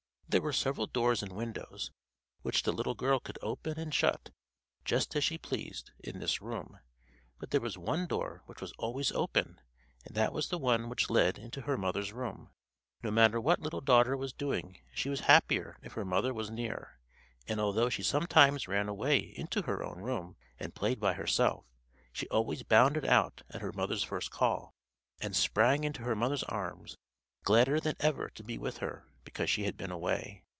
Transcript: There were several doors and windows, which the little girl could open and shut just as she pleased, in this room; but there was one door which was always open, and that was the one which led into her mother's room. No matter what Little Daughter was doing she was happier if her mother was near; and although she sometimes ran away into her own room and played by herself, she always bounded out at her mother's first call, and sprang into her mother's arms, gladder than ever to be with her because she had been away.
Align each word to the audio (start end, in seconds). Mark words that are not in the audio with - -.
There 0.31 0.41
were 0.41 0.53
several 0.53 0.87
doors 0.87 1.21
and 1.21 1.33
windows, 1.33 1.91
which 2.41 2.63
the 2.63 2.71
little 2.71 2.95
girl 2.95 3.19
could 3.19 3.37
open 3.41 3.77
and 3.77 3.93
shut 3.93 4.29
just 4.85 5.13
as 5.13 5.25
she 5.25 5.37
pleased, 5.37 5.91
in 5.99 6.19
this 6.19 6.41
room; 6.41 6.79
but 7.37 7.51
there 7.51 7.59
was 7.59 7.77
one 7.77 8.07
door 8.07 8.41
which 8.45 8.61
was 8.61 8.71
always 8.77 9.11
open, 9.11 9.59
and 10.05 10.15
that 10.15 10.31
was 10.31 10.47
the 10.47 10.57
one 10.57 10.87
which 10.87 11.09
led 11.09 11.37
into 11.37 11.63
her 11.63 11.77
mother's 11.77 12.13
room. 12.13 12.49
No 13.03 13.11
matter 13.11 13.41
what 13.41 13.59
Little 13.59 13.81
Daughter 13.81 14.15
was 14.15 14.31
doing 14.31 14.79
she 14.93 15.09
was 15.09 15.19
happier 15.27 15.75
if 15.83 15.91
her 15.95 16.05
mother 16.05 16.33
was 16.33 16.49
near; 16.49 16.97
and 17.45 17.59
although 17.59 17.89
she 17.89 18.01
sometimes 18.01 18.69
ran 18.69 18.87
away 18.87 19.17
into 19.19 19.63
her 19.63 19.83
own 19.83 19.99
room 19.99 20.37
and 20.57 20.73
played 20.73 21.01
by 21.01 21.11
herself, 21.15 21.65
she 22.13 22.29
always 22.29 22.63
bounded 22.63 23.03
out 23.03 23.41
at 23.49 23.59
her 23.61 23.73
mother's 23.73 24.03
first 24.03 24.31
call, 24.31 24.71
and 25.19 25.35
sprang 25.35 25.83
into 25.83 26.03
her 26.03 26.15
mother's 26.15 26.43
arms, 26.43 26.95
gladder 27.43 27.81
than 27.81 27.97
ever 27.99 28.29
to 28.29 28.43
be 28.45 28.57
with 28.57 28.77
her 28.77 29.05
because 29.23 29.51
she 29.51 29.65
had 29.65 29.77
been 29.77 29.91
away. 29.91 30.43